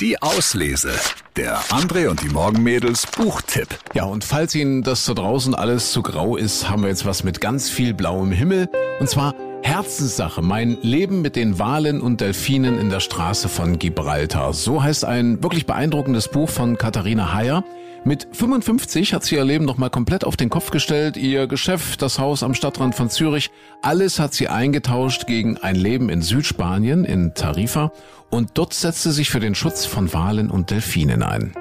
Die 0.00 0.22
Auslese. 0.22 0.92
Der 1.36 1.58
André 1.64 2.08
und 2.08 2.22
die 2.22 2.30
Morgenmädels 2.30 3.06
Buchtipp. 3.06 3.68
Ja, 3.92 4.04
und 4.04 4.24
falls 4.24 4.54
Ihnen 4.54 4.82
das 4.82 5.04
da 5.04 5.12
draußen 5.12 5.54
alles 5.54 5.92
zu 5.92 6.00
grau 6.00 6.38
ist, 6.38 6.70
haben 6.70 6.80
wir 6.80 6.88
jetzt 6.88 7.04
was 7.04 7.22
mit 7.22 7.42
ganz 7.42 7.68
viel 7.68 7.92
blauem 7.92 8.32
Himmel. 8.32 8.70
Und 8.98 9.10
zwar 9.10 9.34
Herzenssache, 9.62 10.40
mein 10.40 10.78
Leben 10.80 11.20
mit 11.20 11.36
den 11.36 11.58
Walen 11.58 12.00
und 12.00 12.22
Delfinen 12.22 12.78
in 12.78 12.88
der 12.88 13.00
Straße 13.00 13.50
von 13.50 13.78
Gibraltar. 13.78 14.54
So 14.54 14.82
heißt 14.82 15.04
ein 15.04 15.42
wirklich 15.42 15.66
beeindruckendes 15.66 16.28
Buch 16.28 16.48
von 16.48 16.78
Katharina 16.78 17.34
Heyer. 17.34 17.62
Mit 18.02 18.28
55 18.32 19.12
hat 19.12 19.24
sie 19.24 19.34
ihr 19.34 19.44
Leben 19.44 19.66
nochmal 19.66 19.90
komplett 19.90 20.24
auf 20.24 20.36
den 20.36 20.48
Kopf 20.48 20.70
gestellt. 20.70 21.18
Ihr 21.18 21.46
Geschäft, 21.46 22.00
das 22.00 22.18
Haus 22.18 22.42
am 22.42 22.54
Stadtrand 22.54 22.94
von 22.94 23.10
Zürich, 23.10 23.50
alles 23.82 24.18
hat 24.18 24.32
sie 24.32 24.48
eingetauscht 24.48 25.26
gegen 25.26 25.58
ein 25.58 25.76
Leben 25.76 26.08
in 26.08 26.22
Südspanien, 26.22 27.04
in 27.04 27.34
Tarifa. 27.34 27.92
Und 28.30 28.52
dort 28.54 28.72
setzte 28.72 29.12
sich 29.12 29.28
für 29.28 29.40
den 29.40 29.54
Schutz 29.54 29.84
von 29.84 30.14
Walen 30.14 30.50
und 30.50 30.70
Delfinen 30.70 31.22
ein. 31.22 31.52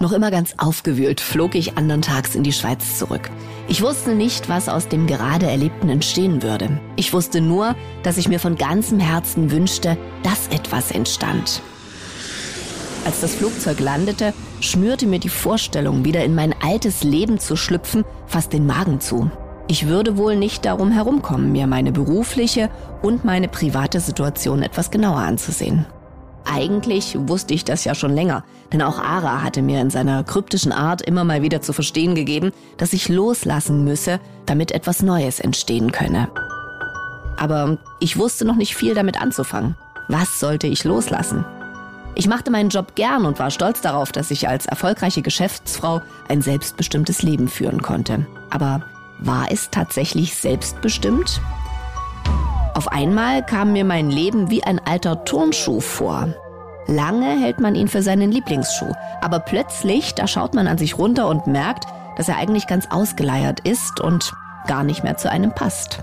Noch 0.00 0.10
immer 0.10 0.32
ganz 0.32 0.54
aufgewühlt 0.58 1.20
flog 1.20 1.54
ich 1.54 1.78
andern 1.78 2.02
Tags 2.02 2.34
in 2.34 2.42
die 2.42 2.52
Schweiz 2.52 2.98
zurück. 2.98 3.30
Ich 3.68 3.80
wusste 3.80 4.16
nicht, 4.16 4.48
was 4.48 4.68
aus 4.68 4.88
dem 4.88 5.06
gerade 5.06 5.46
Erlebten 5.46 5.88
entstehen 5.88 6.42
würde. 6.42 6.80
Ich 6.96 7.12
wusste 7.12 7.40
nur, 7.40 7.76
dass 8.02 8.18
ich 8.18 8.28
mir 8.28 8.40
von 8.40 8.56
ganzem 8.56 8.98
Herzen 8.98 9.52
wünschte, 9.52 9.96
dass 10.24 10.48
etwas 10.48 10.90
entstand. 10.90 11.62
Als 13.04 13.20
das 13.20 13.36
Flugzeug 13.36 13.78
landete, 13.78 14.34
schnürte 14.62 15.06
mir 15.06 15.18
die 15.18 15.28
Vorstellung, 15.28 16.04
wieder 16.04 16.24
in 16.24 16.34
mein 16.34 16.54
altes 16.62 17.02
Leben 17.02 17.38
zu 17.38 17.56
schlüpfen, 17.56 18.04
fast 18.26 18.52
den 18.52 18.66
Magen 18.66 19.00
zu. 19.00 19.30
Ich 19.68 19.86
würde 19.86 20.16
wohl 20.16 20.36
nicht 20.36 20.64
darum 20.64 20.90
herumkommen, 20.90 21.52
mir 21.52 21.66
meine 21.66 21.92
berufliche 21.92 22.70
und 23.02 23.24
meine 23.24 23.48
private 23.48 24.00
Situation 24.00 24.62
etwas 24.62 24.90
genauer 24.90 25.20
anzusehen. 25.20 25.86
Eigentlich 26.44 27.16
wusste 27.28 27.54
ich 27.54 27.64
das 27.64 27.84
ja 27.84 27.94
schon 27.94 28.12
länger, 28.12 28.44
denn 28.72 28.82
auch 28.82 28.98
Ara 28.98 29.42
hatte 29.42 29.62
mir 29.62 29.80
in 29.80 29.90
seiner 29.90 30.24
kryptischen 30.24 30.72
Art 30.72 31.00
immer 31.00 31.24
mal 31.24 31.42
wieder 31.42 31.62
zu 31.62 31.72
verstehen 31.72 32.14
gegeben, 32.14 32.52
dass 32.76 32.92
ich 32.92 33.08
loslassen 33.08 33.84
müsse, 33.84 34.18
damit 34.44 34.72
etwas 34.72 35.02
Neues 35.02 35.38
entstehen 35.38 35.92
könne. 35.92 36.28
Aber 37.36 37.78
ich 38.00 38.18
wusste 38.18 38.44
noch 38.44 38.56
nicht 38.56 38.74
viel 38.74 38.94
damit 38.94 39.20
anzufangen. 39.20 39.76
Was 40.08 40.40
sollte 40.40 40.66
ich 40.66 40.84
loslassen? 40.84 41.44
Ich 42.14 42.28
machte 42.28 42.50
meinen 42.50 42.68
Job 42.68 42.94
gern 42.94 43.24
und 43.24 43.38
war 43.38 43.50
stolz 43.50 43.80
darauf, 43.80 44.12
dass 44.12 44.30
ich 44.30 44.48
als 44.48 44.66
erfolgreiche 44.66 45.22
Geschäftsfrau 45.22 46.02
ein 46.28 46.42
selbstbestimmtes 46.42 47.22
Leben 47.22 47.48
führen 47.48 47.80
konnte. 47.80 48.26
Aber 48.50 48.82
war 49.18 49.50
es 49.50 49.70
tatsächlich 49.70 50.34
selbstbestimmt? 50.34 51.40
Auf 52.74 52.88
einmal 52.88 53.44
kam 53.44 53.72
mir 53.72 53.84
mein 53.84 54.10
Leben 54.10 54.50
wie 54.50 54.62
ein 54.62 54.78
alter 54.78 55.24
Turnschuh 55.24 55.80
vor. 55.80 56.34
Lange 56.86 57.40
hält 57.40 57.60
man 57.60 57.74
ihn 57.74 57.88
für 57.88 58.02
seinen 58.02 58.32
Lieblingsschuh, 58.32 58.92
aber 59.20 59.38
plötzlich, 59.38 60.14
da 60.14 60.26
schaut 60.26 60.54
man 60.54 60.66
an 60.66 60.78
sich 60.78 60.98
runter 60.98 61.28
und 61.28 61.46
merkt, 61.46 61.86
dass 62.16 62.28
er 62.28 62.36
eigentlich 62.36 62.66
ganz 62.66 62.88
ausgeleiert 62.90 63.60
ist 63.60 64.00
und 64.00 64.32
gar 64.66 64.84
nicht 64.84 65.04
mehr 65.04 65.16
zu 65.16 65.30
einem 65.30 65.54
passt. 65.54 66.02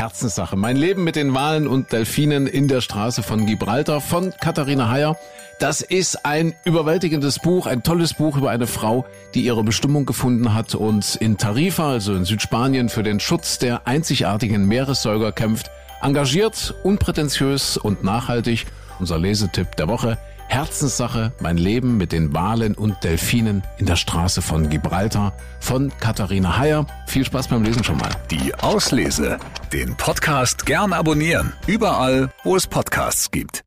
Herzenssache. 0.00 0.56
Mein 0.56 0.78
Leben 0.78 1.04
mit 1.04 1.14
den 1.14 1.34
Walen 1.34 1.68
und 1.68 1.92
Delfinen 1.92 2.46
in 2.46 2.68
der 2.68 2.80
Straße 2.80 3.22
von 3.22 3.44
Gibraltar 3.44 4.00
von 4.00 4.32
Katharina 4.40 4.88
Heyer. 4.88 5.18
Das 5.58 5.82
ist 5.82 6.24
ein 6.24 6.54
überwältigendes 6.64 7.38
Buch, 7.38 7.66
ein 7.66 7.82
tolles 7.82 8.14
Buch 8.14 8.38
über 8.38 8.48
eine 8.48 8.66
Frau, 8.66 9.04
die 9.34 9.42
ihre 9.42 9.62
Bestimmung 9.62 10.06
gefunden 10.06 10.54
hat 10.54 10.74
und 10.74 11.16
in 11.16 11.36
Tarifa, 11.36 11.90
also 11.90 12.14
in 12.14 12.24
Südspanien, 12.24 12.88
für 12.88 13.02
den 13.02 13.20
Schutz 13.20 13.58
der 13.58 13.86
einzigartigen 13.86 14.64
Meeressäuger 14.64 15.32
kämpft. 15.32 15.70
Engagiert, 16.00 16.74
unprätentiös 16.82 17.76
und 17.76 18.02
nachhaltig. 18.02 18.68
Unser 19.00 19.18
Lesetipp 19.18 19.76
der 19.76 19.88
Woche. 19.88 20.16
Herzenssache, 20.50 21.32
mein 21.40 21.56
Leben 21.56 21.96
mit 21.96 22.10
den 22.10 22.34
Walen 22.34 22.74
und 22.74 23.04
Delfinen 23.04 23.62
in 23.78 23.86
der 23.86 23.94
Straße 23.96 24.42
von 24.42 24.68
Gibraltar 24.68 25.32
von 25.60 25.92
Katharina 26.00 26.58
Heyer. 26.58 26.86
Viel 27.06 27.24
Spaß 27.24 27.48
beim 27.48 27.62
Lesen 27.62 27.84
schon 27.84 27.98
mal. 27.98 28.10
Die 28.30 28.52
Auslese. 28.56 29.38
Den 29.72 29.96
Podcast 29.96 30.66
gern 30.66 30.92
abonnieren. 30.92 31.52
Überall, 31.68 32.32
wo 32.42 32.56
es 32.56 32.66
Podcasts 32.66 33.30
gibt. 33.30 33.58